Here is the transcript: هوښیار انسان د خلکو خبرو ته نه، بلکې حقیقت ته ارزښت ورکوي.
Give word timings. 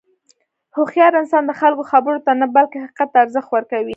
هوښیار 0.75 1.13
انسان 1.21 1.43
د 1.45 1.51
خلکو 1.59 1.83
خبرو 1.91 2.23
ته 2.25 2.31
نه، 2.41 2.47
بلکې 2.55 2.83
حقیقت 2.83 3.09
ته 3.13 3.17
ارزښت 3.23 3.49
ورکوي. 3.51 3.89